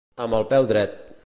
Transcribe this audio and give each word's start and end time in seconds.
Amb 0.25 0.37
el 0.37 0.47
peu 0.55 0.67
dret. 0.73 1.01